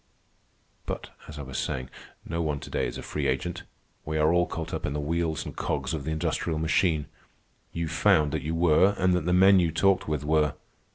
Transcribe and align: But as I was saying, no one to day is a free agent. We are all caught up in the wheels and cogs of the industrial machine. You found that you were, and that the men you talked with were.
But 0.87 1.11
as 1.27 1.37
I 1.37 1.43
was 1.43 1.59
saying, 1.59 1.91
no 2.25 2.41
one 2.41 2.59
to 2.61 2.71
day 2.71 2.87
is 2.87 2.97
a 2.97 3.03
free 3.03 3.27
agent. 3.27 3.61
We 4.03 4.17
are 4.17 4.33
all 4.33 4.47
caught 4.47 4.73
up 4.73 4.83
in 4.83 4.93
the 4.93 4.99
wheels 4.99 5.45
and 5.45 5.55
cogs 5.55 5.93
of 5.93 6.05
the 6.05 6.11
industrial 6.11 6.57
machine. 6.57 7.05
You 7.71 7.87
found 7.87 8.31
that 8.31 8.41
you 8.41 8.55
were, 8.55 8.95
and 8.97 9.13
that 9.13 9.25
the 9.25 9.31
men 9.33 9.59
you 9.59 9.71
talked 9.71 10.07
with 10.07 10.25
were. 10.25 10.55